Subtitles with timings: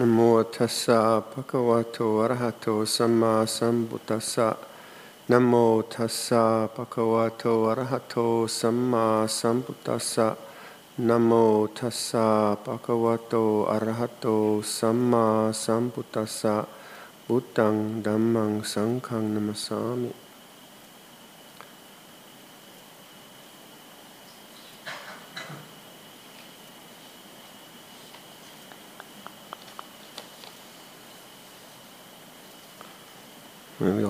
[0.00, 0.18] นโม
[0.56, 1.00] ทัสสะ
[1.30, 4.48] ภะคะวะโตอะระหะโตสัมมาสัมพุทธัสสะ
[5.30, 5.52] นโม
[5.94, 6.44] ทัสสะ
[6.74, 8.16] ภะคะวะโตอะระหะโต
[8.58, 9.06] สัมมา
[9.38, 10.28] สัมพุทธัสสะ
[11.08, 11.32] นโม
[11.78, 12.28] ทัสสะ
[12.64, 13.34] ภะคะวะโต
[13.70, 14.26] อะระหะโต
[14.76, 15.26] สัมมา
[15.64, 16.56] สัมพุทธัสสะ
[17.24, 17.74] พุทธัง
[18.06, 20.25] ดัมมังสังฆังนัมสามิ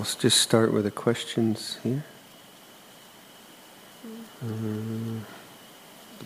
[0.07, 2.05] I'll just start with the questions here.
[4.41, 5.25] Um,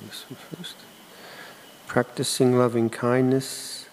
[0.08, 0.76] this one first.
[1.88, 3.88] Practicing loving kindness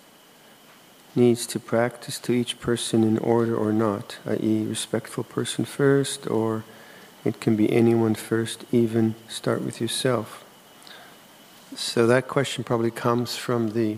[1.16, 6.64] needs to practice to each person in order or not, i.e., respectful person first, or
[7.25, 10.45] it can be anyone first, even start with yourself.
[11.75, 13.97] So that question probably comes from the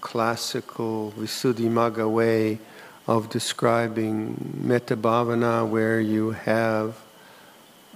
[0.00, 2.60] classical Visuddhimagga way
[3.06, 6.96] of describing metta bhavana, where you have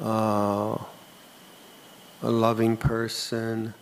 [0.00, 0.76] uh,
[2.22, 3.72] a loving person,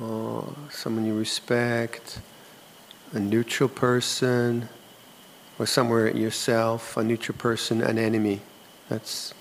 [0.00, 2.20] uh, someone you respect,
[3.12, 4.68] a neutral person,
[5.58, 8.40] or somewhere yourself, a neutral person, an enemy.
[8.88, 9.34] That's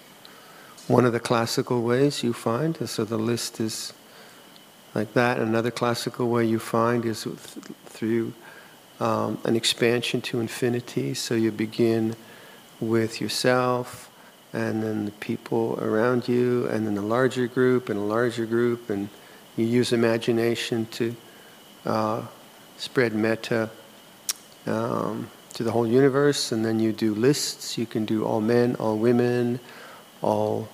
[0.87, 2.77] one of the classical ways you find.
[2.89, 3.93] So the list is
[4.93, 5.39] like that.
[5.39, 7.23] Another classical way you find is
[7.85, 8.33] through
[8.99, 11.13] um, an expansion to infinity.
[11.13, 12.15] So you begin
[12.79, 14.09] with yourself,
[14.53, 18.89] and then the people around you, and then a larger group, and a larger group,
[18.89, 19.09] and
[19.55, 21.15] you use imagination to
[21.85, 22.23] uh,
[22.77, 23.69] spread metta
[24.65, 27.77] um, to the whole universe, and then you do lists.
[27.77, 29.59] You can do all men, all women,
[30.21, 30.67] all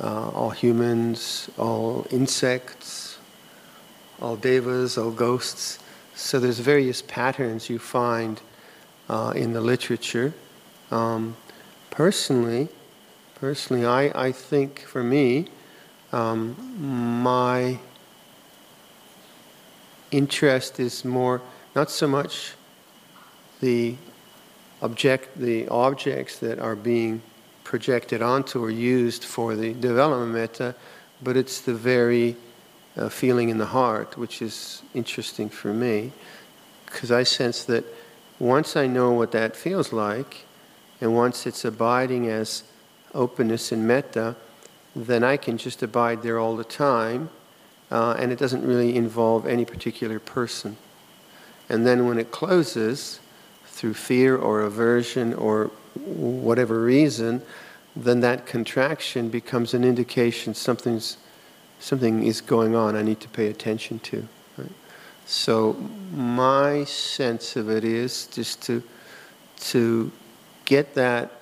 [0.00, 3.18] uh, all humans, all insects,
[4.20, 5.78] all devas, all ghosts.
[6.18, 8.40] So there's various patterns you find
[9.08, 10.34] uh, in the literature.
[10.90, 11.36] Um,
[11.90, 12.68] personally,
[13.36, 15.46] personally, I, I think for me,
[16.10, 16.56] um,
[17.22, 17.78] my
[20.10, 21.40] interest is more
[21.76, 22.54] not so much
[23.60, 23.94] the
[24.82, 27.22] object, the objects that are being
[27.62, 30.74] projected onto or used for the development metta,
[31.22, 32.34] but it's the very
[32.96, 36.12] uh, feeling in the heart, which is interesting for me,
[36.86, 37.84] because I sense that
[38.38, 40.44] once I know what that feels like,
[41.00, 42.64] and once it's abiding as
[43.14, 44.36] openness and metta,
[44.96, 47.30] then I can just abide there all the time,
[47.90, 50.76] uh, and it doesn't really involve any particular person.
[51.68, 53.20] And then when it closes,
[53.78, 57.40] through fear or aversion or whatever reason,
[57.94, 61.16] then that contraction becomes an indication something's
[61.80, 64.26] something is going on I need to pay attention to.
[64.56, 64.72] Right?
[65.26, 65.74] So
[66.12, 68.82] my sense of it is just to
[69.60, 70.10] to
[70.64, 71.32] get that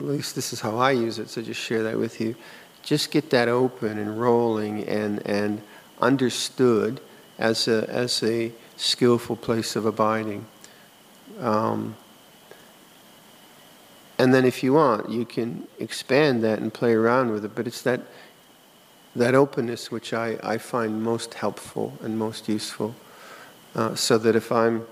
[0.00, 2.34] at least this is how I use it, so just share that with you.
[2.82, 5.60] Just get that open and rolling and, and
[6.00, 7.00] understood
[7.38, 10.46] as a, as a skillful place of abiding.
[11.38, 11.96] Um,
[14.18, 17.66] and then if you want, you can expand that and play around with it, but
[17.66, 18.00] it's that
[19.16, 22.94] that openness which I, I find most helpful and most useful.
[23.74, 24.86] Uh, so that if I'm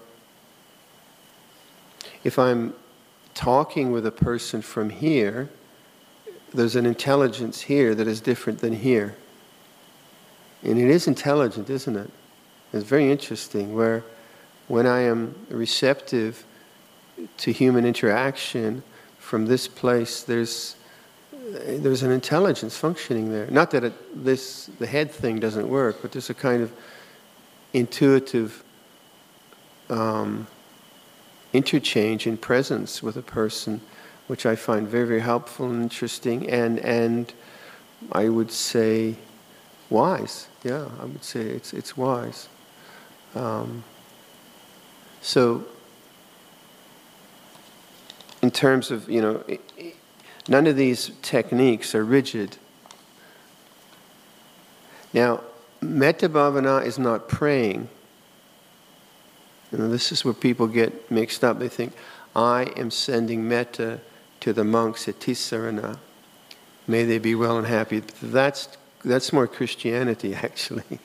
[2.24, 2.74] if I'm
[3.34, 5.48] talking with a person from here,
[6.52, 9.16] there's an intelligence here that is different than here.
[10.62, 12.10] And it is intelligent, isn't it?
[12.72, 14.02] It's very interesting where
[14.66, 16.44] when I am receptive
[17.38, 18.82] to human interaction
[19.18, 20.76] from this place, there's
[21.48, 23.46] there's an intelligence functioning there.
[23.50, 26.72] Not that it, this the head thing doesn't work, but there's a kind of
[27.72, 28.62] intuitive
[29.88, 30.46] um,
[31.52, 33.80] interchange in presence with a person,
[34.26, 37.32] which I find very very helpful and interesting, and and
[38.12, 39.16] I would say
[39.88, 40.48] wise.
[40.64, 42.48] Yeah, I would say it's it's wise.
[43.34, 43.84] Um,
[45.22, 45.64] so,
[48.42, 49.44] in terms of you know.
[49.48, 49.60] It,
[50.48, 52.56] None of these techniques are rigid.
[55.12, 55.42] Now,
[55.80, 57.88] metta bhavana is not praying.
[59.70, 61.58] This is where people get mixed up.
[61.58, 61.92] They think,
[62.34, 64.00] I am sending metta
[64.40, 65.98] to the monks at Tisarana.
[66.86, 68.00] May they be well and happy.
[68.22, 68.68] That's,
[69.04, 70.98] that's more Christianity, actually.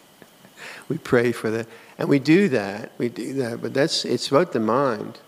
[0.88, 1.68] we pray for that.
[1.98, 5.19] And we do that, we do that, but that's, it's about the mind.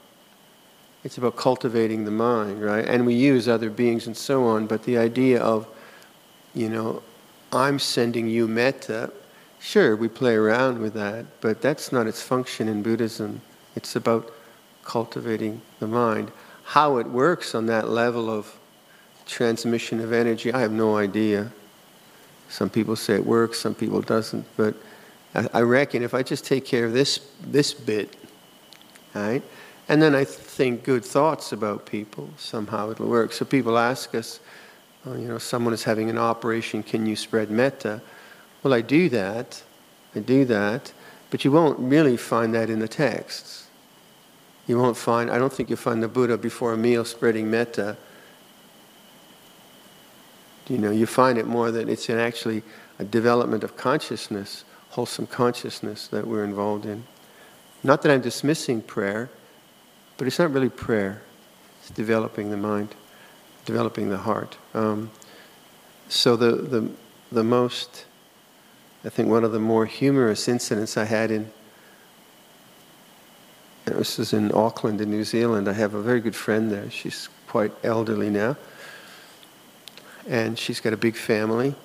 [1.06, 2.84] It's about cultivating the mind, right?
[2.84, 5.66] And we use other beings and so on, but the idea of,
[6.54, 7.02] you know,
[7.54, 9.12] I'm sending you metta
[9.66, 13.42] Sure, we play around with that, but that's not its function in Buddhism.
[13.76, 14.32] It's about
[14.84, 16.32] cultivating the mind.
[16.66, 18.60] How it works on that level of
[19.26, 21.52] transmission of energy, I have no idea.
[22.48, 24.76] Some people say it works, some people doesn't, but
[25.34, 28.16] I reckon if I just take care of this this bit,
[29.16, 29.42] right,
[29.88, 33.34] and then I think good thoughts about people, somehow it'll work.
[33.34, 34.40] So people ask us,
[35.06, 38.02] oh, you know, someone is having an operation, can you spread metta?
[38.64, 39.62] Well, I do that,
[40.16, 40.92] I do that,
[41.30, 43.68] but you won't really find that in the texts.
[44.68, 47.98] You won't find, I don't think you'll find the Buddha before a meal spreading metta.
[50.68, 52.64] You know, you find it more that it's actually
[52.98, 57.04] a development of consciousness, wholesome consciousness that we're involved in.
[57.84, 59.30] Not that I'm dismissing prayer,
[60.18, 61.22] but it's not really prayer.
[61.82, 62.96] It's developing the mind,
[63.66, 64.58] developing the heart.
[64.74, 65.12] Um,
[66.10, 66.90] so the, the,
[67.32, 68.06] the most
[69.06, 71.52] I think one of the more humorous incidents I had in
[73.86, 75.70] this is in Auckland in New Zealand.
[75.70, 76.90] I have a very good friend there.
[76.90, 78.58] She's quite elderly now.
[80.28, 81.76] And she's got a big family.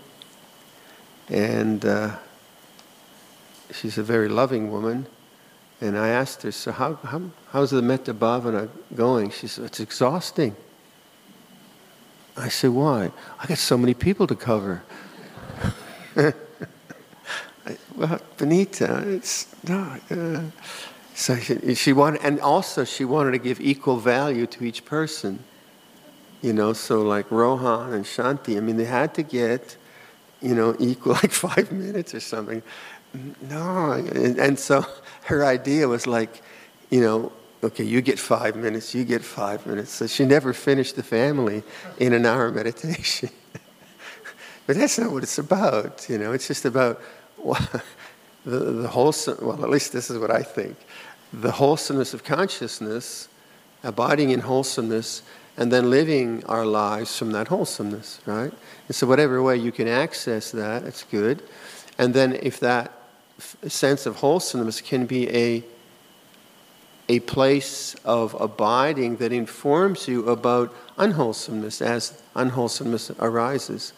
[1.29, 2.17] And uh,
[3.71, 5.06] she's a very loving woman.
[5.81, 9.31] And I asked her, So, how, how, how's the Metta Bhavana going?
[9.31, 10.55] She said, It's exhausting.
[12.37, 13.11] I said, Why?
[13.38, 14.82] I got so many people to cover.
[17.97, 20.00] well, Benita, it's not.
[20.11, 20.43] Uh,
[21.15, 25.38] so she, she, wanted, and also she wanted to give equal value to each person.
[26.43, 29.77] You know, so like Rohan and Shanti, I mean, they had to get,
[30.41, 32.63] you know, equal, like five minutes or something.
[33.49, 34.85] No, and, and so
[35.25, 36.43] her idea was like,
[36.91, 37.33] you know,
[37.63, 39.91] okay, you get five minutes, you get five minutes.
[39.91, 41.63] So she never finished the family
[41.99, 43.31] in an hour meditation.
[44.67, 47.01] but that's not what it's about, you know, it's just about
[48.45, 50.77] the, the wholesome, well, at least this is what I think
[51.33, 53.29] the wholesomeness of consciousness,
[53.85, 55.23] abiding in wholesomeness,
[55.56, 58.52] and then living our lives from that wholesomeness, right?
[58.88, 61.43] And so, whatever way you can access that, it's good.
[61.99, 62.93] And then, if that
[63.38, 65.64] f- sense of wholesomeness can be a
[67.11, 73.93] a place of abiding that informs you about unwholesomeness as unwholesomeness arises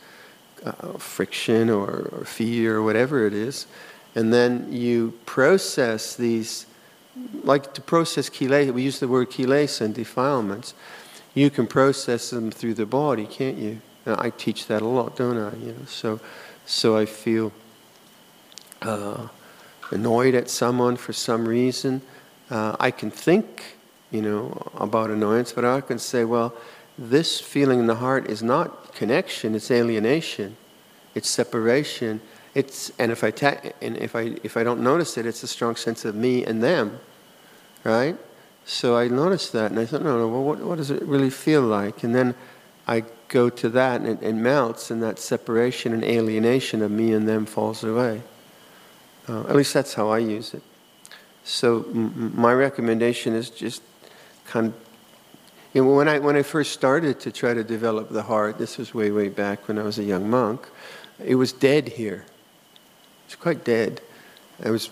[0.65, 3.67] uh, friction or, or, fear or whatever it is.
[4.15, 6.67] And then you process these,
[7.45, 10.73] like to process kilesa, we use the word kilesa and defilements.
[11.35, 13.81] You can process them through the body, can't you?
[14.05, 15.57] And I teach that a lot, don't I?
[15.57, 16.21] You know, so,
[16.67, 17.53] so I feel
[18.83, 19.29] uh,
[19.91, 22.03] annoyed at someone for some reason.
[22.51, 23.77] Uh, I can think,
[24.11, 26.55] you know, about annoyance, but I can say, well,
[26.99, 30.57] this feeling in the heart is not connection, it's alienation,
[31.15, 32.21] it's separation.
[32.55, 35.49] It's, and if I, ta- and if, I, if I don't notice it, it's a
[35.49, 37.01] strong sense of me and them,
[37.83, 38.17] right?
[38.65, 41.31] So I noticed that and I thought, no, no, well, what, what does it really
[41.31, 42.05] feel like?
[42.05, 42.35] And then
[42.87, 47.13] I go to that and it, it melts, and that separation and alienation of me
[47.13, 48.23] and them falls away.
[49.29, 50.63] Uh, at least that's how I use it.
[51.45, 53.83] So m- my recommendation is just
[54.47, 54.75] kind of
[55.73, 58.77] you know, when I, when I first started to try to develop the heart, this
[58.77, 60.69] was way, way back when I was a young monk,
[61.25, 62.27] it was dead here.
[63.25, 64.03] It's quite dead.
[64.63, 64.91] I was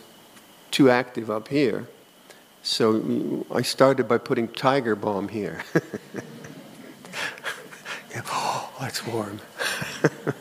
[0.71, 1.87] too active up here.
[2.62, 5.62] So I started by putting tiger balm here.
[8.11, 9.40] yeah, oh, that's warm.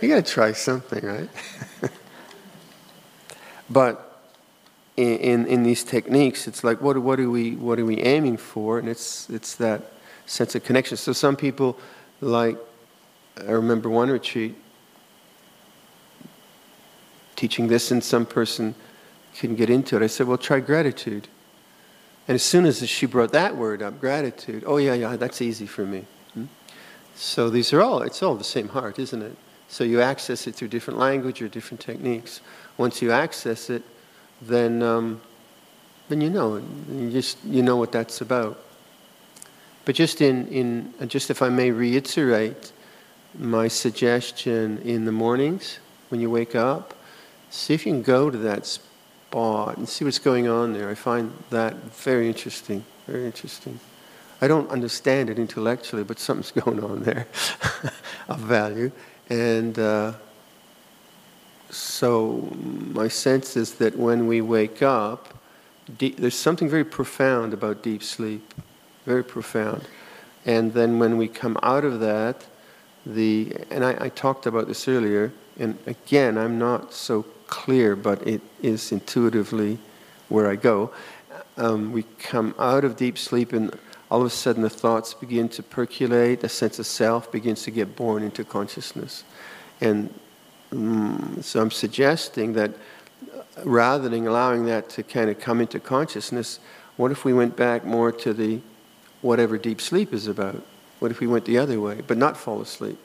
[0.00, 1.28] you gotta try something, right?
[3.70, 4.22] but
[4.96, 8.78] in, in these techniques, it's like, what, what, are we, what are we aiming for?
[8.78, 9.92] And it's, it's that
[10.24, 10.96] sense of connection.
[10.96, 11.78] So some people,
[12.20, 12.56] like,
[13.36, 14.54] I remember one retreat,
[17.34, 18.74] teaching this, and some person
[19.38, 20.02] couldn't get into it.
[20.02, 21.28] I said, well, try gratitude.
[22.28, 25.66] And as soon as she brought that word up, gratitude, oh, yeah, yeah, that's easy
[25.66, 26.04] for me.
[26.34, 26.44] Hmm?
[27.14, 29.36] So these are all, it's all the same heart, isn't it?
[29.68, 32.40] So you access it through different language or different techniques.
[32.76, 33.82] Once you access it,
[34.42, 35.20] then, um,
[36.08, 38.62] then you know, you just you know what that's about.
[39.84, 42.72] But just in, in just if I may reiterate
[43.38, 45.78] my suggestion in the mornings
[46.08, 46.94] when you wake up,
[47.50, 48.66] see if you can go to that
[49.36, 50.88] spot and see what's going on there.
[50.88, 53.78] I find that very interesting, very interesting.
[54.40, 57.26] I don't understand it intellectually, but something's going on there
[58.28, 58.90] of value.
[59.28, 60.14] And uh,
[61.68, 62.48] so
[62.94, 65.34] my sense is that when we wake up,
[65.98, 68.54] deep, there's something very profound about deep sleep,
[69.04, 69.82] very profound.
[70.46, 72.46] And then when we come out of that,
[73.04, 75.30] the and I, I talked about this earlier.
[75.58, 79.78] and again, I'm not so clear, but it is intuitively
[80.28, 80.92] where I go.
[81.56, 83.76] Um, we come out of deep sleep, and
[84.10, 87.70] all of a sudden the thoughts begin to percolate, a sense of self begins to
[87.70, 89.24] get born into consciousness.
[89.80, 90.12] And
[90.72, 92.72] um, so I'm suggesting that
[93.34, 96.60] uh, rather than allowing that to kind of come into consciousness,
[96.96, 98.60] what if we went back more to the
[99.22, 100.62] whatever deep sleep is about?
[100.98, 102.98] What if we went the other way, but not fall asleep?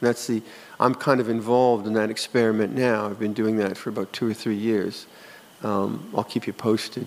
[0.00, 0.42] That's the,
[0.78, 3.06] I'm kind of involved in that experiment now.
[3.06, 5.06] I've been doing that for about two or three years.
[5.62, 7.06] Um, I'll keep you posted.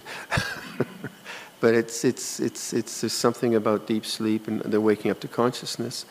[1.60, 5.28] but it's, it's, it's, it's, there's something about deep sleep and the waking up to
[5.28, 6.06] consciousness.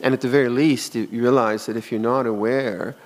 [0.00, 2.96] And at the very least, you realize that if you're not aware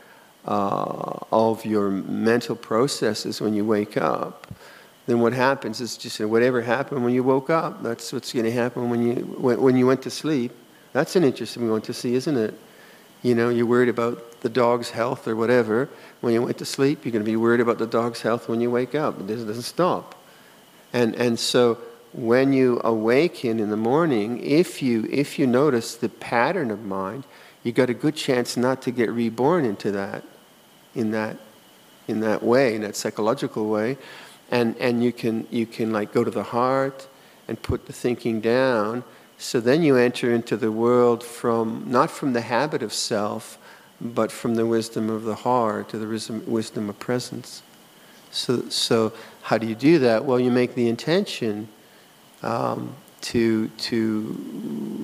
[0.46, 4.46] uh, of your mental processes when you wake up,
[5.06, 8.52] then what happens is just whatever happened when you woke up, that's what's going to
[8.52, 10.52] happen when you, when, when you went to sleep.
[10.92, 12.54] That's an interesting one to see, isn't it?
[13.22, 15.88] You know, you're worried about the dog's health or whatever.
[16.20, 18.60] When you went to sleep, you're going to be worried about the dog's health when
[18.60, 19.20] you wake up.
[19.20, 20.14] It doesn't, stop.
[20.92, 21.78] And, and so
[22.12, 27.24] when you awaken in the morning, if you, if you notice the pattern of mind,
[27.62, 30.24] you've got a good chance not to get reborn into that,
[30.94, 31.36] in that,
[32.08, 33.98] in that way, in that psychological way
[34.50, 37.06] and and you can you can like go to the heart
[37.48, 39.04] and put the thinking down
[39.40, 43.58] so then you enter into the world from not from the habit of self
[44.00, 47.62] but from the wisdom of the heart to the wisdom of presence.
[48.30, 50.24] So so how do you do that?
[50.24, 51.68] Well you make the intention
[52.42, 53.96] um, to to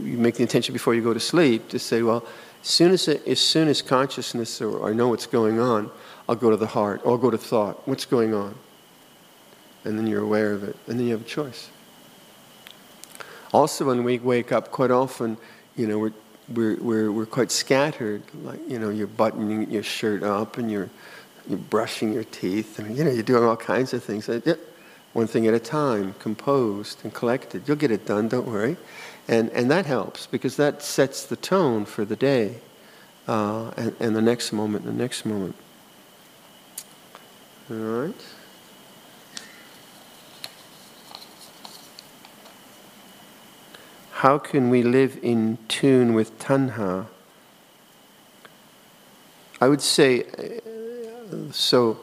[0.04, 2.24] you make the intention before you go to sleep to say well
[2.62, 5.90] as soon as as soon as consciousness or, or I know what's going on
[6.28, 7.86] I'll go to the heart or I'll go to thought.
[7.86, 8.54] What's going on?
[9.84, 11.70] And then you're aware of it, and then you have a choice.
[13.52, 15.36] Also, when we wake up, quite often,
[15.76, 16.12] you know, we're,
[16.52, 18.22] we're, we're, we're quite scattered.
[18.42, 20.90] Like, you know, you're buttoning your shirt up and you're,
[21.48, 24.28] you're brushing your teeth, and, you know, you're doing all kinds of things.
[25.12, 27.62] One thing at a time, composed and collected.
[27.66, 28.76] You'll get it done, don't worry.
[29.28, 32.56] And, and that helps because that sets the tone for the day
[33.26, 35.56] uh, and, and the next moment, the next moment.
[37.70, 38.35] All right?
[44.26, 47.06] How can we live in tune with tanha?
[49.60, 52.00] I would say, uh, so,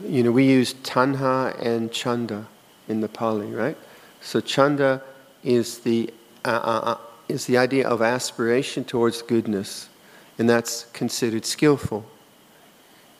[0.00, 2.48] you know, we use tanha and chanda
[2.88, 3.76] in the Pali, right?
[4.20, 5.00] So chanda
[5.44, 6.12] is the,
[6.44, 6.98] uh, uh, uh,
[7.28, 9.88] is the idea of aspiration towards goodness,
[10.40, 12.04] and that's considered skillful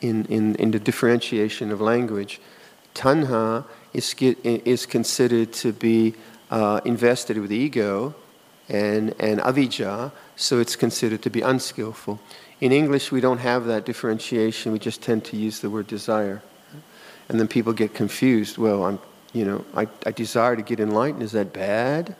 [0.01, 2.41] in, in, in the differentiation of language.
[2.95, 6.15] Tanha is, is considered to be
[6.49, 8.13] uh, invested with ego
[8.67, 12.19] and, and avijja, so it's considered to be unskillful.
[12.61, 14.71] In English, we don't have that differentiation.
[14.71, 16.41] We just tend to use the word desire.
[17.29, 18.57] And then people get confused.
[18.57, 18.99] Well, I'm,
[19.33, 21.23] you know, I, I desire to get enlightened.
[21.23, 22.15] Is that bad?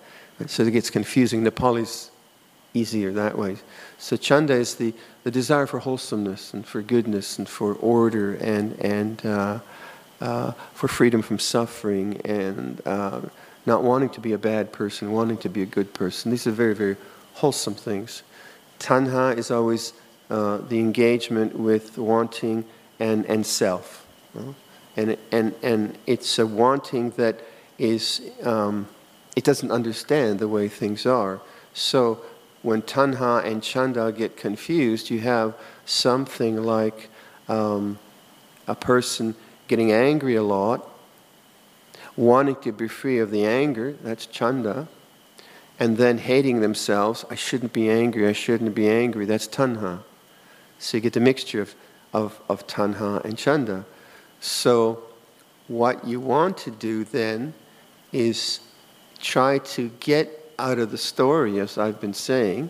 [0.48, 1.43] So it gets confusing.
[1.43, 2.12] the Pali's
[2.74, 3.57] easier that way.
[3.98, 4.93] So chanda is the,
[5.24, 9.59] the desire for wholesomeness and for goodness and for order and, and uh,
[10.21, 13.21] uh, for freedom from suffering and uh,
[13.66, 16.32] not wanting to be a bad person, wanting to be a good person.
[16.32, 16.98] These are very, very
[17.36, 18.24] wholesome things.
[18.80, 19.94] Tanha is always
[20.30, 22.66] uh, the engagement with wanting
[23.00, 24.06] and, and self.
[24.38, 24.54] Uh,
[24.96, 27.39] and, and, and it's a wanting that
[27.78, 28.88] is, um,
[29.36, 31.39] it doesn't understand the way things are.
[31.74, 32.22] So
[32.62, 37.10] when tanha and chanda get confused, you have something like
[37.48, 37.98] um,
[38.68, 39.36] a person
[39.68, 40.88] getting angry a lot
[42.20, 44.90] wanting to be free of the anger, that's chanda,
[45.80, 50.04] and then hating themselves, I shouldn't be angry, I shouldn't be angry, that's tanha.
[50.80, 51.76] So you get the mixture of,
[52.12, 53.86] of, of tanha and chanda.
[54.42, 55.02] So
[55.70, 57.54] what you want to do then
[58.12, 58.60] is
[59.22, 62.70] try to get out of the story, as I've been saying,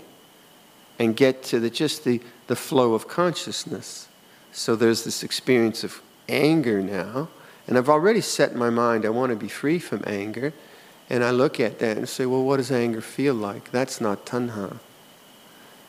[0.99, 4.09] and get to the, just the, the flow of consciousness.
[4.51, 7.29] So there's this experience of anger now,
[7.69, 10.53] and I've already set my mind, I want to be free from anger.
[11.07, 13.69] And I look at that and say, well, what does anger feel like?
[13.69, 14.79] That's not tanha.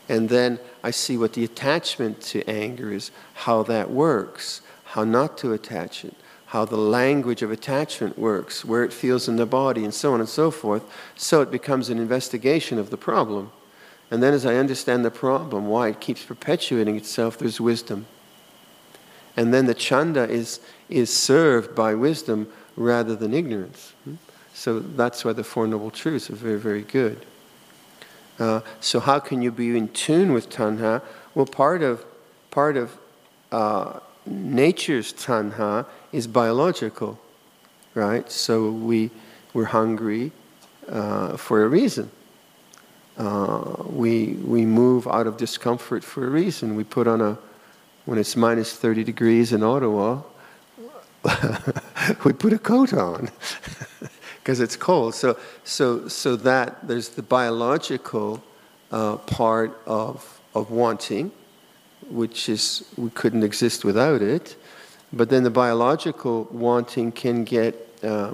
[0.07, 5.39] And then I see what the attachment to anger is, how that works, how not
[5.39, 6.13] to attach it,
[6.47, 10.19] how the language of attachment works, where it feels in the body, and so on
[10.19, 10.83] and so forth.
[11.15, 13.51] So it becomes an investigation of the problem.
[14.11, 18.05] And then as I understand the problem, why it keeps perpetuating itself, there's wisdom.
[19.37, 20.59] And then the chanda is,
[20.89, 23.93] is served by wisdom rather than ignorance.
[24.03, 24.15] Hmm?
[24.53, 27.25] So that's why the Four Noble Truths are very, very good.
[28.39, 31.01] Uh, so, how can you be in tune with tanha?
[31.35, 32.03] Well, part of
[32.49, 32.97] part of
[33.51, 37.19] uh, nature's tanha is biological,
[37.93, 38.29] right?
[38.31, 39.09] So we,
[39.53, 40.31] we're hungry
[40.89, 42.11] uh, for a reason.
[43.17, 46.75] Uh, we, we move out of discomfort for a reason.
[46.75, 47.37] We put on a,
[48.05, 50.21] when it's minus 30 degrees in Ottawa,
[52.25, 53.29] we put a coat on
[54.39, 55.13] because it's cold.
[55.13, 58.43] So, so, so that there's the biological
[58.91, 61.31] uh, part of, of wanting,
[62.09, 64.55] which is we couldn't exist without it.
[65.13, 68.33] But then the biological wanting can get uh,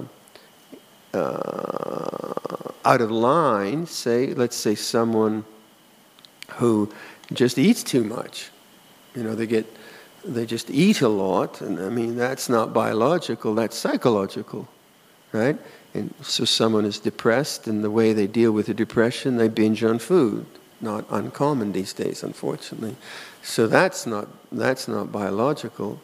[1.12, 3.86] uh, out of line.
[3.86, 5.44] Say, let's say someone
[6.52, 6.90] who
[7.32, 8.50] just eats too much.
[9.14, 9.66] You know, they get
[10.24, 13.54] they just eat a lot, and I mean that's not biological.
[13.54, 14.68] That's psychological,
[15.32, 15.58] right?
[15.94, 19.82] And so someone is depressed, and the way they deal with the depression, they binge
[19.82, 20.46] on food.
[20.80, 22.96] Not uncommon these days, unfortunately.
[23.42, 26.00] So that's not that's not biological.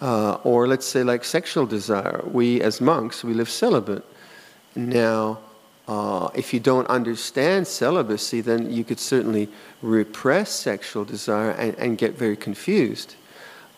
[0.00, 2.22] Uh, or let's say like sexual desire.
[2.24, 4.04] We as monks we live celibate.
[4.74, 5.38] Now,
[5.88, 9.48] uh, if you don't understand celibacy, then you could certainly
[9.82, 13.16] repress sexual desire and, and get very confused.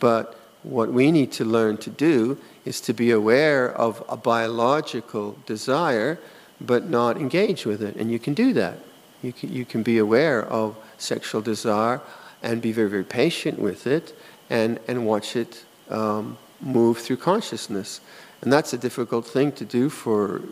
[0.00, 5.38] But what we need to learn to do is to be aware of a biological
[5.46, 6.18] desire,
[6.60, 7.96] but not engage with it.
[7.96, 8.78] And you can do that.
[9.22, 12.00] You can, you can be aware of sexual desire
[12.42, 14.14] and be very, very patient with it
[14.50, 18.00] and, and watch it um, move through consciousness.
[18.44, 20.42] And that's a difficult thing to do for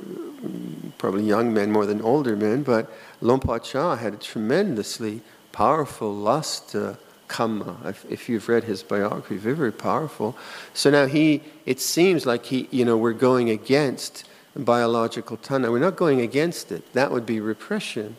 [0.98, 5.20] probably young men more than older men, but Luang Por Chah had a tremendously
[5.52, 6.94] powerful lust uh.
[7.38, 10.36] If, if, you've read his biography, very, very powerful.
[10.74, 15.70] So now he, it seems like he, you know, we're going against biological tanha.
[15.70, 16.92] We're not going against it.
[16.92, 18.16] That would be repression.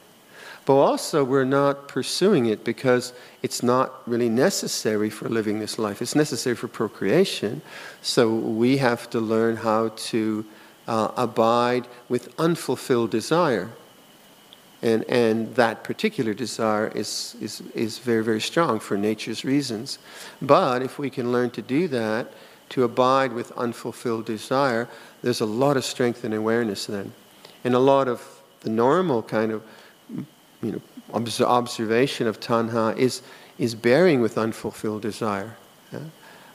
[0.65, 6.01] But also, we're not pursuing it because it's not really necessary for living this life.
[6.01, 7.61] It's necessary for procreation.
[8.01, 10.45] So we have to learn how to
[10.87, 13.69] uh, abide with unfulfilled desire.
[14.81, 19.99] And, and that particular desire is, is, is very, very strong for nature's reasons.
[20.41, 22.31] But if we can learn to do that,
[22.69, 24.87] to abide with unfulfilled desire,
[25.21, 27.13] there's a lot of strength and awareness then.
[27.63, 29.63] And a lot of the normal kind of
[30.63, 30.81] you know,
[31.45, 33.21] observation of tanha is,
[33.59, 35.55] is bearing with unfulfilled desire.
[35.91, 35.99] Yeah?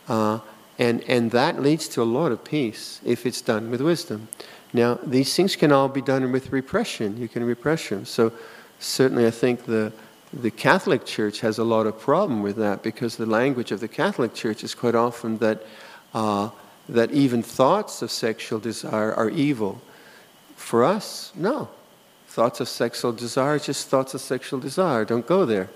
[0.09, 0.41] Uh,
[0.79, 4.29] and, and that leads to a lot of peace if it's done with wisdom.
[4.73, 7.17] Now, these things can all be done with repression.
[7.17, 8.05] You can repress them.
[8.05, 8.33] So,
[8.79, 9.93] certainly, I think the,
[10.33, 13.89] the Catholic Church has a lot of problem with that because the language of the
[13.89, 15.63] Catholic Church is quite often that,
[16.15, 16.51] uh,
[16.89, 19.81] that even thoughts of sexual desire are evil.
[20.57, 21.69] For us, no.
[22.39, 25.05] Thoughts of sexual desire just thoughts of sexual desire.
[25.05, 25.71] Don't go there.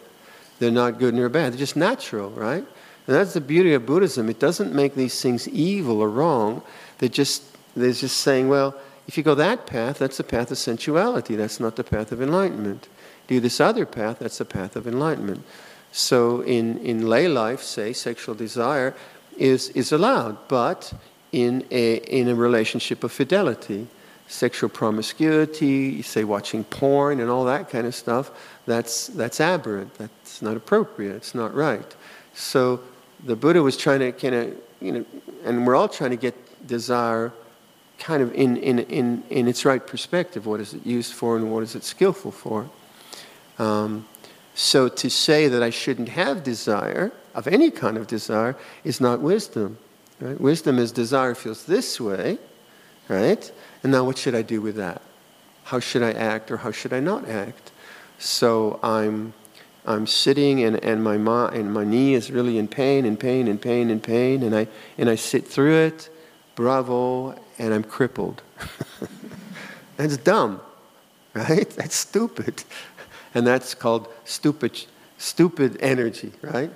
[0.61, 1.53] They're not good nor bad.
[1.53, 2.65] They're just natural, right?
[3.07, 4.31] And that's the beauty of Buddhism.
[4.31, 6.63] It doesn't make these things evil or wrong.
[6.99, 7.43] They're just
[7.75, 8.77] they're just saying, well,
[9.09, 11.35] if you go that path, that's the path of sensuality.
[11.35, 12.87] That's not the path of enlightenment.
[13.27, 15.43] Do this other path, that's the path of enlightenment.
[15.91, 18.95] So in, in lay life, say, sexual desire
[19.37, 20.93] is, is allowed, but
[21.33, 23.89] in a, in a relationship of fidelity.
[24.33, 28.31] Sexual promiscuity, you say watching porn and all that kind of stuff,
[28.65, 29.93] that's, that's aberrant.
[29.99, 31.17] That's not appropriate.
[31.17, 31.95] It's not right.
[32.33, 32.81] So
[33.25, 35.05] the Buddha was trying to kind of, you know,
[35.45, 36.35] and we're all trying to get
[36.67, 37.31] desire
[37.99, 40.47] kind of in, in, in, in its right perspective.
[40.47, 42.71] What is it used for and what is it skillful for?
[43.59, 44.07] Um,
[44.55, 49.21] so to say that I shouldn't have desire, of any kind of desire, is not
[49.21, 49.77] wisdom.
[50.21, 50.41] Right?
[50.41, 52.39] Wisdom is desire feels this way,
[53.09, 53.53] right?
[53.83, 55.03] And now what should I do with that?
[55.65, 57.73] How should I act or how should I not act?
[58.19, 59.35] So I'm
[59.85, 63.49] I'm sitting and, and my ma, and my knee is really in pain and pain
[63.49, 66.09] and pain and pain and I and I sit through it,
[66.55, 68.43] bravo, and I'm crippled.
[69.97, 70.61] that's dumb,
[71.35, 71.69] right?
[71.77, 72.65] That's stupid.
[73.35, 74.85] And that's called stupid,
[75.17, 76.71] stupid energy, right?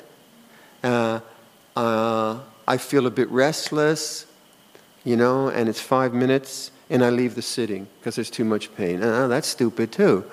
[0.83, 1.21] Uh,
[1.77, 4.25] uh, I feel a bit restless,
[5.05, 8.75] you know, and it's five minutes and I leave the sitting because there's too much
[8.77, 9.03] pain.
[9.03, 10.25] Uh, that's stupid too.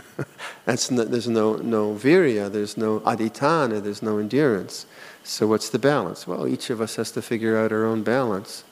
[0.64, 4.86] that's no, there's no, no virya, there's no adhitthana, there's no endurance.
[5.24, 6.26] So what's the balance?
[6.26, 8.64] Well, each of us has to figure out our own balance.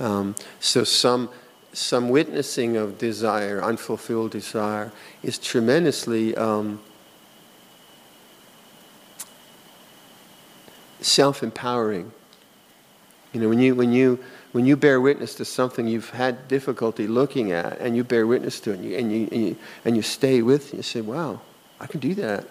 [0.00, 1.30] Um, so some
[1.74, 4.92] some witnessing of desire, unfulfilled desire,
[5.22, 6.80] is tremendously um,
[11.00, 12.12] self-empowering.
[13.32, 17.06] You know, when you when you when you bear witness to something you've had difficulty
[17.06, 19.96] looking at, and you bear witness to it, and you and you and you, and
[19.96, 21.40] you stay with, it, you say, "Wow,
[21.80, 22.46] I can do that."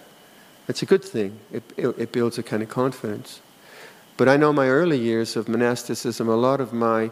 [0.68, 1.40] It's a good thing.
[1.52, 3.42] It, it, it builds a kind of confidence.
[4.18, 7.12] But I know my early years of monasticism, a lot of my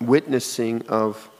[0.00, 1.30] witnessing of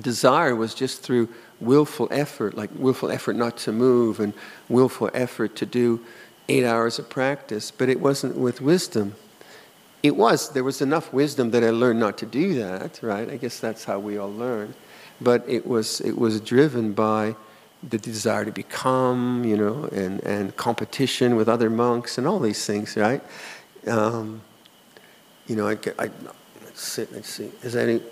[0.00, 1.28] desire was just through
[1.60, 4.34] willful effort, like willful effort not to move and
[4.68, 6.04] willful effort to do
[6.48, 9.14] eight hours of practice, but it wasn't with wisdom.
[10.04, 13.26] It was, there was enough wisdom that I learned not to do that, right?
[13.30, 14.74] I guess that's how we all learn.
[15.18, 17.36] But it was, it was driven by
[17.88, 22.66] the desire to become, you know, and, and competition with other monks and all these
[22.66, 23.22] things, right?
[23.86, 24.42] Um,
[25.46, 26.10] you know, I I,
[26.62, 28.02] let's sit, let's see, is any,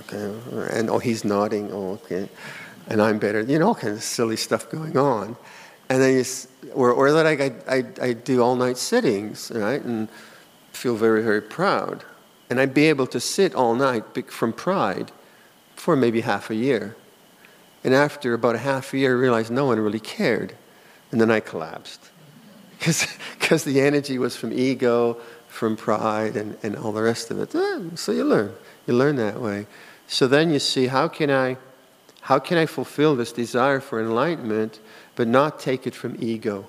[0.00, 0.34] okay,
[0.70, 2.28] and oh, he's nodding, oh, okay,
[2.88, 5.34] and I'm better, you know, all kinds of silly stuff going on.
[5.88, 6.24] And then you,
[6.74, 10.08] or, or that I, I, I do all night sittings, right, and
[10.72, 12.04] feel very, very proud.
[12.50, 15.12] And I'd be able to sit all night from pride
[15.74, 16.96] for maybe half a year.
[17.84, 20.56] And after about a half a year, I realized no one really cared.
[21.12, 22.10] And then I collapsed.
[23.38, 27.54] Because the energy was from ego, from pride, and, and all the rest of it.
[27.54, 28.52] Eh, so you learn.
[28.88, 29.66] You learn that way.
[30.08, 31.56] So then you see how can I,
[32.22, 34.80] how can I fulfill this desire for enlightenment,
[35.16, 36.66] but not take it from ego?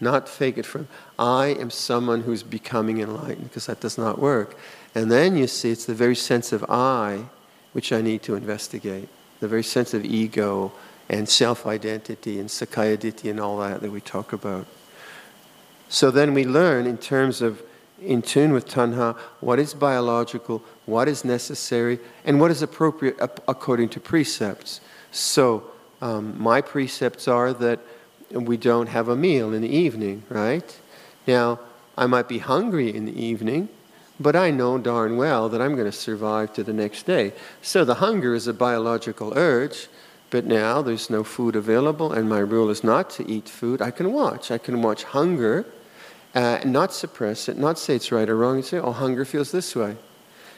[0.00, 4.56] Not fake it from, I am someone who's becoming enlightened, because that does not work.
[4.94, 7.26] And then you see it's the very sense of I
[7.72, 9.08] which I need to investigate.
[9.40, 10.72] The very sense of ego
[11.08, 14.66] and self identity and Sakkayaditthi and all that that we talk about.
[15.88, 17.62] So then we learn in terms of
[18.00, 23.16] in tune with tanha what is biological, what is necessary, and what is appropriate
[23.48, 24.80] according to precepts.
[25.10, 27.80] So um, my precepts are that
[28.30, 30.78] we don't have a meal in the evening, right?
[31.26, 31.60] Now,
[31.96, 33.68] I might be hungry in the evening,
[34.18, 37.32] but I know darn well that I'm going to survive to the next day.
[37.62, 39.88] So the hunger is a biological urge,
[40.30, 43.80] but now there's no food available, and my rule is not to eat food.
[43.80, 44.50] I can watch.
[44.50, 45.64] I can watch hunger,
[46.34, 49.52] uh, not suppress it, not say it's right or wrong, and say, oh, hunger feels
[49.52, 49.96] this way.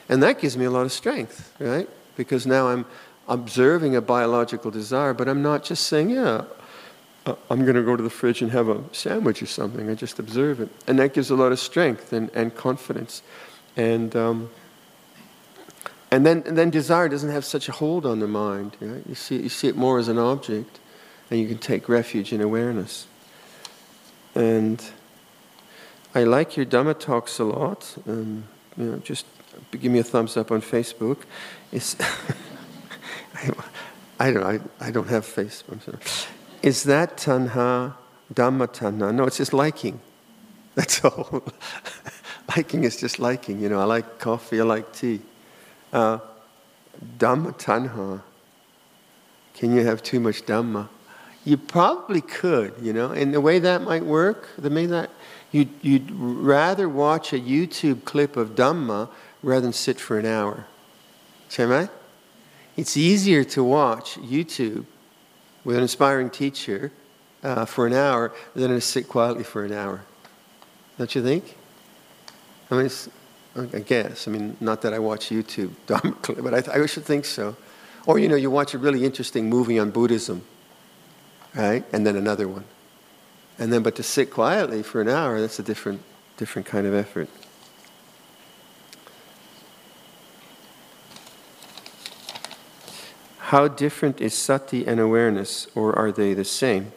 [0.09, 1.87] And that gives me a lot of strength, right?
[2.17, 2.85] Because now I'm
[3.29, 6.43] observing a biological desire, but I'm not just saying, yeah,
[7.25, 9.89] uh, I'm going to go to the fridge and have a sandwich or something.
[9.89, 10.69] I just observe it.
[10.87, 13.21] And that gives a lot of strength and, and confidence.
[13.77, 14.49] And, um,
[16.11, 18.75] and, then, and then desire doesn't have such a hold on the mind.
[18.81, 20.79] You, see, you see it more as an object,
[21.29, 23.05] and you can take refuge in awareness.
[24.33, 24.83] And
[26.15, 27.95] I like your Dhamma talks a lot.
[28.07, 29.25] Um, you know, just
[29.71, 31.19] give me a thumbs up on Facebook.
[31.71, 31.95] It's
[34.19, 35.99] I, don't, I, I don't have Facebook.
[36.61, 37.93] Is that tanha,
[38.33, 39.13] Dhamma tanha?
[39.13, 39.99] No, it's just liking.
[40.75, 41.43] That's all.
[42.55, 43.61] liking is just liking.
[43.61, 45.21] You know, I like coffee, I like tea.
[45.93, 46.19] Uh,
[47.17, 48.21] Dhamma tanha.
[49.53, 50.89] Can you have too much Dhamma?
[51.45, 55.09] You probably could, you know, and the way that might work, the way that
[55.51, 59.09] You'd, you'd rather watch a YouTube clip of Dhamma
[59.41, 60.67] rather than sit for an hour.
[61.49, 61.89] Say, Right?
[62.79, 64.85] It's easier to watch YouTube
[65.65, 66.93] with an inspiring teacher
[67.43, 70.05] uh, for an hour than to sit quietly for an hour.
[70.97, 71.57] Don't you think?
[72.71, 72.89] I mean,
[73.73, 74.29] I guess.
[74.29, 75.71] I mean, not that I watch YouTube,
[76.41, 77.57] but I, I should think so.
[78.05, 80.41] Or, you know, you watch a really interesting movie on Buddhism,
[81.53, 81.83] right?
[81.91, 82.63] And then another one.
[83.57, 86.01] And then, but to sit quietly for an hour, that's a different,
[86.37, 87.27] different kind of effort.
[93.49, 96.91] How different is sati and awareness, or are they the same?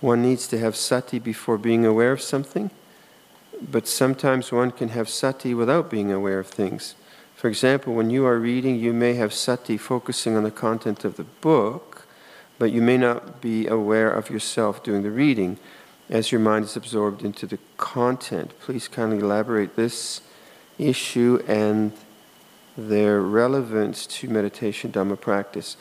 [0.00, 2.70] One needs to have sati before being aware of something,
[3.60, 6.94] but sometimes one can have sati without being aware of things.
[7.34, 11.16] For example, when you are reading, you may have sati focusing on the content of
[11.16, 12.06] the book,
[12.60, 15.58] but you may not be aware of yourself doing the reading
[16.08, 18.52] as your mind is absorbed into the content.
[18.60, 20.20] Please kindly elaborate this
[20.78, 21.90] issue and
[22.76, 25.76] their relevance to meditation Dhamma practice.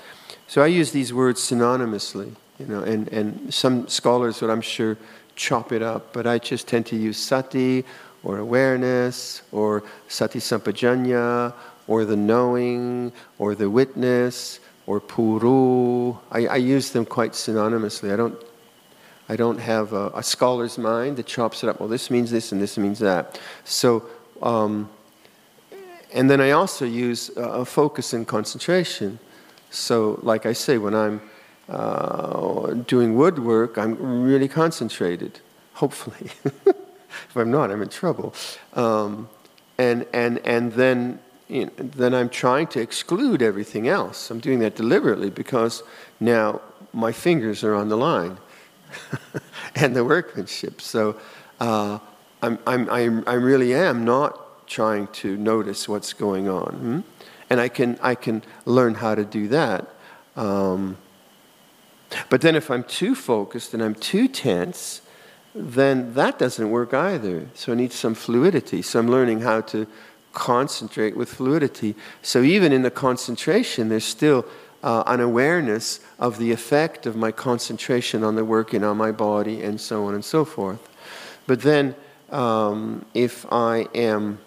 [0.48, 4.98] So I use these words synonymously, you know, and, and some scholars would, I'm sure,
[5.36, 7.86] chop it up, but I just tend to use sati
[8.24, 11.54] or awareness or sati sampajanya
[11.88, 16.18] or the knowing or the witness or puru.
[16.32, 18.14] I, I, use them quite synonymously.
[18.14, 18.42] I don't,
[19.30, 21.80] I don't have a, a, scholar's mind that chops it up.
[21.80, 23.40] Well, this means this and this means that.
[23.64, 24.06] So,
[24.42, 24.90] um,
[26.14, 29.20] and then I also use a focus and concentration.
[29.70, 31.22] So, like I say, when I'm
[31.70, 35.40] uh, doing woodwork, I'm really concentrated,
[35.74, 36.32] hopefully.
[36.66, 38.34] if I'm not, I'm in trouble.
[38.74, 39.30] Um,
[39.78, 44.32] and, and, and then you know, then I'm trying to exclude everything else.
[44.32, 45.84] I'm doing that deliberately because
[46.20, 46.62] now
[46.94, 48.38] my fingers are on the line
[49.76, 50.82] and the workmanship.
[50.82, 51.20] So
[51.60, 52.00] uh,
[52.42, 54.40] I'm, I'm, I'm, I really am not
[54.72, 56.72] trying to notice what's going on.
[56.74, 57.00] Hmm?
[57.50, 59.90] And I can, I can learn how to do that.
[60.38, 60.98] Um,
[62.30, 65.02] but then if I'm too focused and I'm too tense,
[65.54, 67.48] then that doesn't work either.
[67.54, 68.82] So I need some fluidity.
[68.82, 69.86] So I'm learning how to
[70.32, 71.94] concentrate with fluidity.
[72.22, 74.46] So even in the concentration, there's still
[74.82, 79.62] uh, an awareness of the effect of my concentration on the working on my body
[79.62, 80.80] and so on and so forth.
[81.46, 81.96] But then,
[82.30, 84.40] um, if I am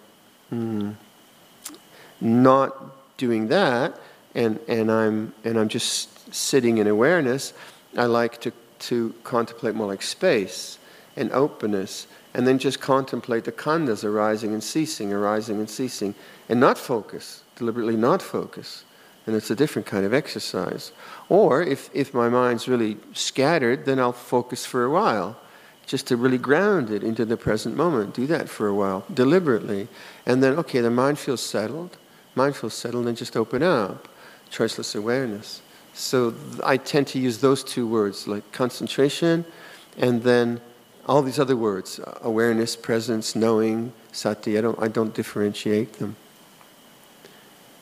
[0.55, 0.95] mm,
[2.21, 3.99] not doing that
[4.33, 7.53] and, and, I'm, and I'm just sitting in awareness,
[7.97, 10.77] I like to, to contemplate more like space
[11.15, 16.13] and openness and then just contemplate the khandhas arising and ceasing, arising and ceasing,
[16.49, 18.83] and not focus, deliberately not focus.
[19.25, 20.91] And it's a different kind of exercise.
[21.29, 25.37] Or if, if my mind's really scattered, then I'll focus for a while,
[25.85, 28.13] just to really ground it into the present moment.
[28.13, 29.87] Do that for a while, deliberately.
[30.25, 31.97] And then, okay, the mind feels settled.
[32.33, 34.07] Mind feels settled, and just open up.
[34.51, 35.61] Choiceless awareness.
[35.93, 39.45] So I tend to use those two words, like concentration
[39.97, 40.61] and then
[41.07, 44.57] all these other words uh, awareness, presence, knowing, sati.
[44.57, 46.15] I don't, I don't differentiate them.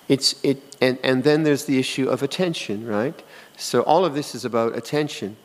[0.10, 3.24] It's, it, and, and then there's the issue of attention, right?
[3.58, 5.38] So all of this is about attention.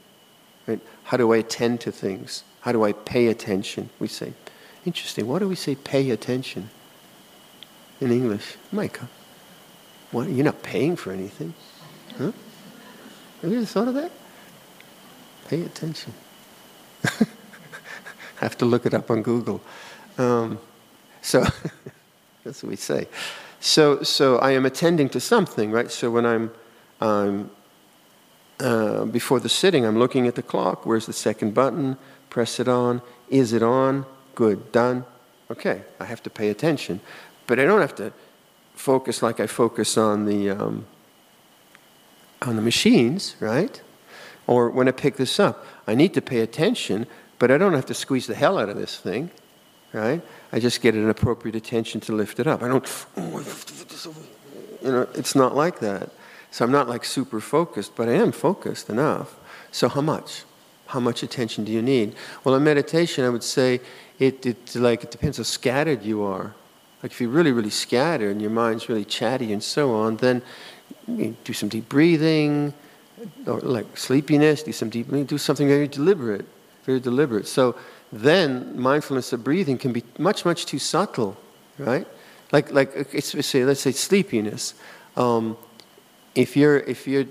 [0.66, 0.80] Right?
[1.04, 2.42] How do I attend to things?
[2.60, 3.90] How do I pay attention?
[3.98, 4.32] We say,
[4.84, 6.70] interesting, why do we say pay attention
[8.00, 8.56] in English?
[8.72, 9.08] Micah,
[10.10, 11.54] what, you're not paying for anything.
[12.16, 12.32] Huh?
[13.42, 14.10] Have you ever thought of that?
[15.48, 16.12] Pay attention.
[17.04, 19.60] I have to look it up on Google.
[20.16, 20.58] Um,
[21.22, 21.44] so
[22.44, 23.08] that's what we say.
[23.60, 25.90] So, so I am attending to something, right?
[25.90, 26.52] So when I'm,
[27.00, 27.50] I'm
[28.60, 30.86] uh, before the sitting, I'm looking at the clock.
[30.86, 31.96] Where's the second button?
[32.30, 33.02] Press it on.
[33.28, 34.06] Is it on?
[34.34, 34.72] Good.
[34.72, 35.04] Done.
[35.50, 35.82] Okay.
[36.00, 37.00] I have to pay attention,
[37.46, 38.12] but I don't have to
[38.74, 40.86] focus like I focus on the um,
[42.42, 43.80] on the machines, right?
[44.46, 47.06] Or when I pick this up, I need to pay attention
[47.38, 49.30] but I don't have to squeeze the hell out of this thing,
[49.92, 50.20] right?
[50.52, 52.62] I just get an appropriate attention to lift it up.
[52.62, 53.44] I don't, oh,
[54.82, 56.10] you know, it's not like that.
[56.50, 59.36] So I'm not like super focused, but I am focused enough.
[59.70, 60.44] So how much?
[60.88, 62.14] How much attention do you need?
[62.44, 63.80] Well, in meditation, I would say
[64.18, 66.54] it, it like it depends how scattered you are.
[67.02, 70.42] Like if you're really, really scattered and your mind's really chatty and so on, then
[71.44, 72.74] do some deep breathing,
[73.46, 76.46] or like sleepiness, do some deep, do something very deliberate
[76.88, 77.46] very deliberate.
[77.46, 77.76] So
[78.10, 81.36] then mindfulness of breathing can be much, much too subtle,
[81.78, 82.06] right?
[82.50, 84.72] Like, like let's say, let's say sleepiness.
[85.14, 85.58] Um,
[86.34, 87.26] if you're, if you're,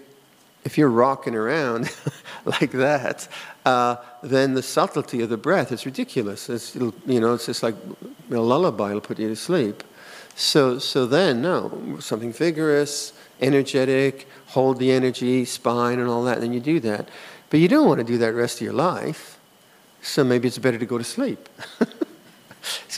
[0.67, 1.89] if you're rocking around
[2.45, 3.25] like that,
[3.65, 6.49] uh, then the subtlety of the breath is ridiculous.
[6.49, 7.75] It's, you know, it's just like
[8.29, 8.89] a lullaby.
[8.89, 9.81] It'll put you to sleep.
[10.35, 16.33] So, so then, no, something vigorous, energetic, hold the energy, spine, and all that.
[16.35, 17.07] And then you do that.
[17.49, 19.39] But you don't want to do that rest of your life.
[20.01, 21.47] So maybe it's better to go to sleep.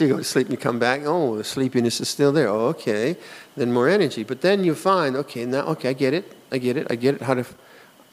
[0.00, 2.48] so you go to sleep and you come back, oh, the sleepiness is still there.
[2.48, 3.18] Oh, okay.
[3.54, 4.24] Then more energy.
[4.24, 6.32] But then you find, okay, now, okay, I get it.
[6.50, 6.86] I get it.
[6.88, 7.20] I get it.
[7.20, 7.44] How to,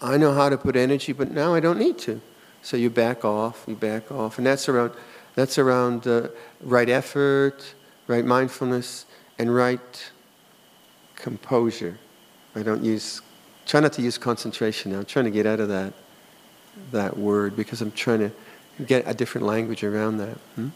[0.02, 2.20] I know how to put energy, but now I don't need to.
[2.62, 4.38] So you back off, you back off.
[4.38, 4.92] And that's around,
[5.36, 6.28] that's around uh,
[6.60, 7.74] right effort,
[8.08, 9.06] right mindfulness,
[9.40, 10.12] and right
[11.16, 11.98] composure.
[12.54, 13.22] I don't use,
[13.66, 14.98] try not to use concentration now.
[14.98, 15.94] I'm trying to get out of that,
[16.92, 18.32] that word because I'm trying to
[18.86, 20.38] get a different language around that.
[20.56, 20.68] Hmm?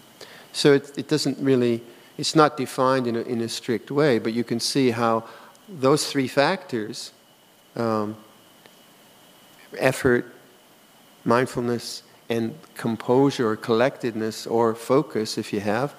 [0.54, 1.82] So it, it doesn't really,
[2.18, 5.26] it's not defined in a, in a strict way, but you can see how
[5.68, 7.12] those three factors
[7.76, 8.18] um,
[9.78, 10.34] effort,
[11.24, 15.94] mindfulness, and composure or collectedness or focus, if you have,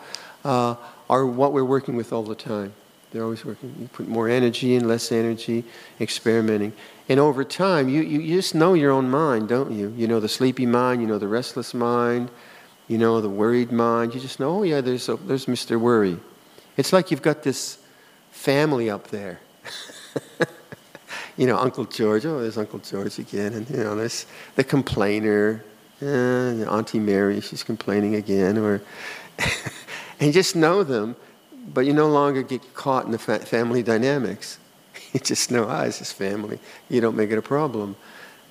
[0.44, 0.74] uh,
[1.08, 2.72] are what we're working with all the time.
[3.10, 3.74] They're always working.
[3.78, 5.64] You put more energy in, less energy,
[6.00, 6.72] experimenting.
[7.10, 9.92] And over time, you, you, you just know your own mind, don't you?
[9.96, 12.30] You know the sleepy mind, you know the restless mind,
[12.92, 14.14] you know the worried mind.
[14.14, 15.80] You just know, oh yeah, there's, a, there's Mr.
[15.80, 16.18] Worry.
[16.76, 17.78] It's like you've got this
[18.30, 19.40] family up there.
[21.36, 23.52] you know, Uncle George, oh, there's Uncle George again.
[23.54, 24.26] And, you know, there's
[24.56, 25.64] the complainer,
[26.02, 28.58] uh, Auntie Mary, she's complaining again.
[28.58, 28.82] Or
[29.38, 31.16] and you just know them
[31.74, 34.58] but you no longer get caught in the fa- family dynamics.
[35.12, 36.58] You just know, ah, it's just family.
[36.88, 37.96] You don't make it a problem.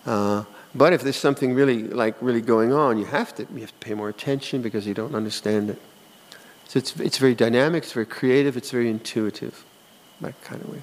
[0.06, 3.72] Uh, but if there's something really like really going on, you have to you have
[3.72, 5.82] to pay more attention because you don't understand it.
[6.68, 9.66] So it's it's very dynamic, it's very creative, it's very intuitive,
[10.22, 10.82] that kind of way.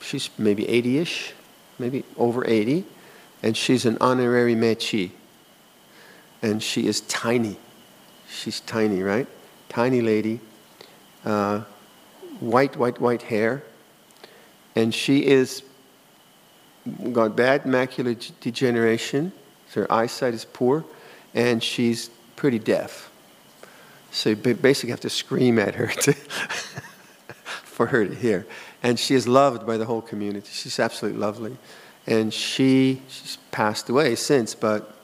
[0.00, 1.32] she's maybe 80 ish,
[1.78, 2.84] maybe over 80,
[3.42, 5.12] and she's an honorary Mechi.
[6.42, 7.56] And she is tiny
[8.30, 9.26] She's tiny, right?
[9.68, 10.40] Tiny lady,
[11.24, 11.62] uh,
[12.38, 13.62] white, white, white hair,
[14.76, 15.62] and she is
[17.12, 19.32] got bad macular degeneration.
[19.68, 20.84] So her eyesight is poor,
[21.34, 23.09] and she's pretty deaf.
[24.10, 26.14] So you basically have to scream at her to
[27.80, 28.46] for her to hear.
[28.82, 30.50] And she is loved by the whole community.
[30.52, 31.56] She's absolutely lovely.
[32.06, 34.94] And she, she's passed away since, but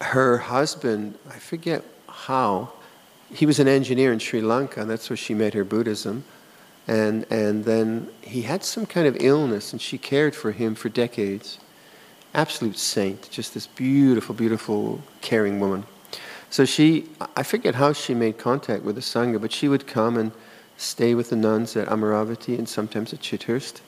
[0.00, 2.72] her husband, I forget how,
[3.32, 6.22] he was an engineer in Sri Lanka, and that's where she met her Buddhism.
[6.86, 10.90] And, and then he had some kind of illness, and she cared for him for
[10.90, 11.58] decades.
[12.34, 15.84] Absolute saint, just this beautiful, beautiful, caring woman.
[16.54, 20.16] So she, I forget how she made contact with the Sangha, but she would come
[20.16, 20.30] and
[20.76, 23.80] stay with the nuns at Amaravati and sometimes at Chithurst.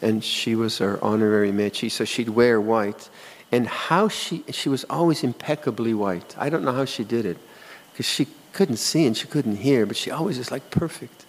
[0.00, 3.10] And she was our honorary mechi, so she'd wear white
[3.52, 6.34] and how she she was always impeccably white.
[6.38, 7.36] I don't know how she did it,
[7.92, 11.26] because she couldn't see and she couldn't hear, but she always was like perfect,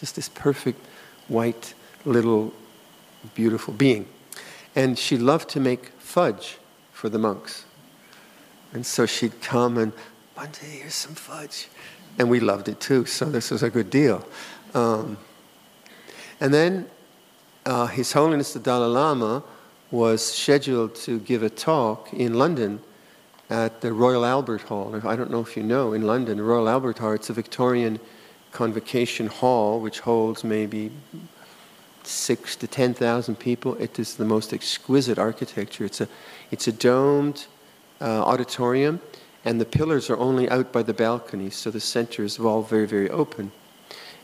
[0.00, 0.80] just this perfect
[1.28, 1.74] white
[2.06, 2.54] little
[3.34, 4.06] beautiful being.
[4.74, 6.56] And she loved to make fudge
[6.90, 7.65] for the monks.
[8.76, 9.90] And so she'd come and,
[10.36, 11.68] Bhante, here's some fudge.
[12.18, 14.22] And we loved it too, so this was a good deal.
[14.74, 15.16] Um,
[16.42, 16.86] and then
[17.64, 19.42] uh, His Holiness the Dalai Lama
[19.90, 22.80] was scheduled to give a talk in London
[23.48, 24.94] at the Royal Albert Hall.
[25.06, 27.98] I don't know if you know, in London, the Royal Albert Hall, it's a Victorian
[28.52, 30.90] convocation hall which holds maybe
[32.02, 33.74] six to 10,000 people.
[33.76, 35.86] It is the most exquisite architecture.
[35.86, 36.08] It's a,
[36.50, 37.46] it's a domed
[38.00, 39.00] uh, auditorium,
[39.44, 42.86] and the pillars are only out by the balconies, so the center is all very,
[42.86, 43.52] very open.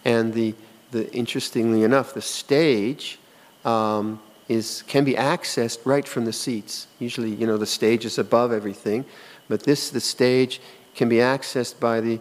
[0.05, 0.55] And the,
[0.91, 3.19] the interestingly enough, the stage
[3.65, 6.89] um, is, can be accessed right from the seats.
[6.99, 9.05] Usually, you know, the stage is above everything,
[9.49, 10.61] but this, the stage,
[10.95, 12.21] can be accessed by the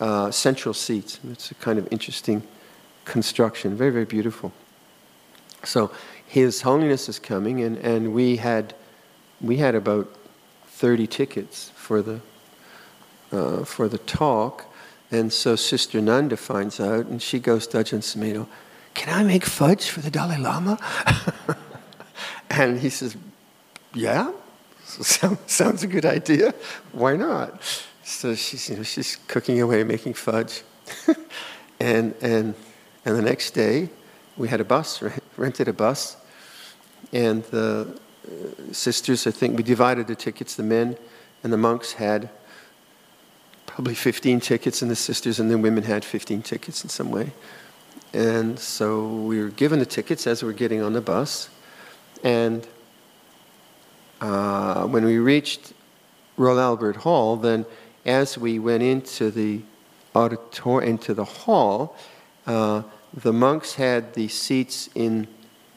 [0.00, 1.18] uh, central seats.
[1.30, 2.42] It's a kind of interesting
[3.04, 4.52] construction, very, very beautiful.
[5.64, 5.90] So,
[6.26, 8.74] His Holiness is coming, and, and we, had,
[9.40, 10.08] we had about
[10.72, 12.20] 30 tickets for the,
[13.30, 14.66] uh, for the talk.
[15.10, 18.46] And so Sister Nanda finds out, and she goes to Ajahn Sumedho,
[18.94, 20.78] can I make fudge for the Dalai Lama?
[22.50, 23.16] and he says,
[23.94, 24.32] yeah,
[24.84, 26.54] so sounds a good idea.
[26.92, 27.60] Why not?
[28.04, 30.62] So she's, you know, she's cooking away, making fudge.
[31.80, 32.54] and, and,
[33.04, 33.88] and the next day,
[34.36, 35.02] we had a bus,
[35.36, 36.16] rented a bus.
[37.12, 37.98] And the
[38.72, 40.54] sisters, I think, we divided the tickets.
[40.54, 40.96] The men
[41.42, 42.28] and the monks had
[43.66, 47.32] probably 15 tickets, and the sisters and the women had 15 tickets in some way.
[48.12, 51.48] And so we were given the tickets as we were getting on the bus.
[52.22, 52.66] And
[54.20, 55.72] uh, when we reached
[56.36, 57.64] Royal Albert Hall, then
[58.04, 59.62] as we went into the
[60.14, 61.96] auditorium, into the hall,
[62.46, 62.82] uh,
[63.14, 65.26] the monks had the seats in,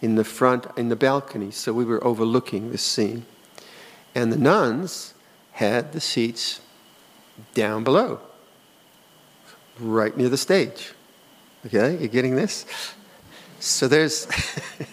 [0.06, 3.26] in the front, in the balcony, so we were overlooking the scene.
[4.14, 5.16] And the nuns
[5.54, 6.62] had the seats
[7.56, 8.20] down below,
[9.80, 10.94] right near the stage.
[11.66, 12.68] Okay, you're getting this?
[13.60, 14.28] So there's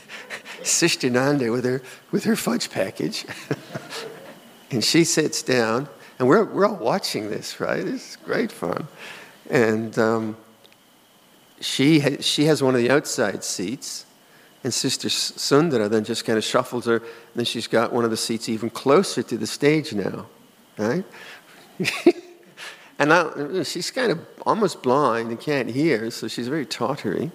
[0.62, 3.26] Sister Nanda with her, with her fudge package.
[4.70, 7.86] and she sits down, and we're, we're all watching this, right?
[7.86, 8.89] It's great fun.
[9.51, 10.39] And um,
[11.61, 14.07] she, ha- she has one of the outside seats,
[14.64, 18.10] and Sister Sundara then just kind of shuffles her, and then she's got one of
[18.10, 20.26] the seats even closer to the stage now,
[20.78, 21.04] right?
[22.98, 27.32] And now she's kind of almost blind and can't hear, so she's very tottery.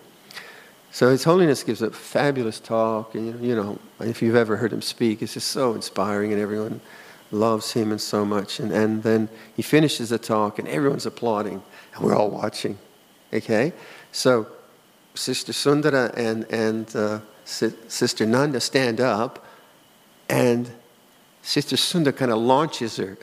[0.91, 4.81] So His Holiness gives a fabulous talk, and you know, if you've ever heard him
[4.81, 6.79] speak, it's just so inspiring, and everyone
[7.31, 8.59] loves him and so much.
[8.59, 11.61] And, and then he finishes the talk and everyone's applauding
[11.93, 12.77] and we're all watching.
[13.33, 13.73] Okay?
[14.11, 14.47] So
[15.17, 19.45] Sister Sundara and, and uh, Sister Nanda stand up
[20.29, 20.69] and
[21.41, 23.17] Sister Sundara kind of launches her.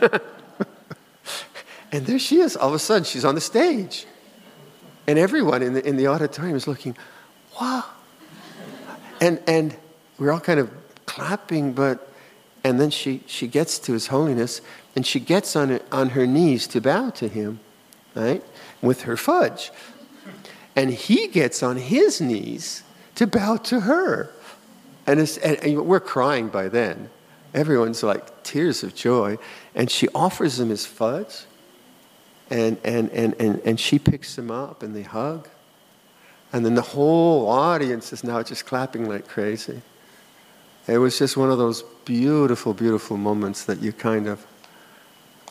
[1.92, 2.56] and there she is.
[2.56, 4.06] All of a sudden, she's on the stage.
[5.06, 6.96] And everyone in the, in the auditorium is looking,
[7.60, 7.84] wow.
[9.20, 9.76] And, and
[10.18, 10.70] we're all kind of
[11.04, 12.10] clapping, but,
[12.64, 14.60] and then she, she gets to His Holiness
[14.96, 17.60] and she gets on, on her knees to bow to him,
[18.14, 18.42] right?
[18.80, 19.70] With her fudge.
[20.76, 22.82] And he gets on his knees
[23.14, 24.30] to bow to her.
[25.06, 27.08] And, and, and we're crying by then.
[27.54, 29.38] Everyone's like tears of joy.
[29.74, 31.44] And she offers him his fudge.
[32.50, 35.48] And, and, and, and, and she picks him up and they hug.
[36.52, 39.80] And then the whole audience is now just clapping like crazy.
[40.86, 44.46] It was just one of those beautiful, beautiful moments that you kind of,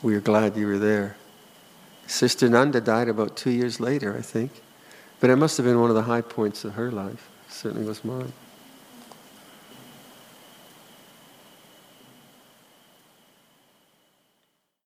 [0.01, 1.17] we are glad you were there.
[2.07, 4.51] Sister Nanda died about two years later, I think.
[5.19, 7.29] But it must have been one of the high points of her life.
[7.47, 8.33] It certainly was mine.